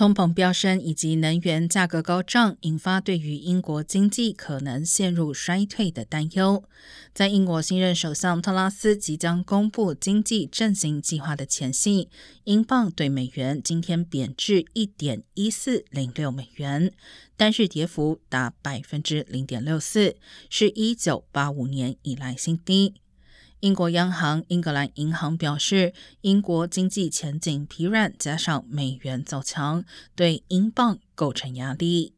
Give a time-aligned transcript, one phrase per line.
[0.00, 6.64] 通膨飙升以及能源价格高涨，引发对于英国经济可能陷入衰退的担忧。
[7.12, 12.08] 在英国新任首相特拉斯即将公布经济振兴计划的前夕，
[12.44, 16.90] 英镑对美元今天贬至一点一四零六美元，
[17.36, 20.16] 单日跌幅达百分之零点六四，
[20.48, 22.94] 是一九八五年以来新低。
[23.60, 29.84] 英国央行英格兰银行表示，英国经济前景疲软，加上美元走强，
[30.16, 32.14] 对英镑构成压力。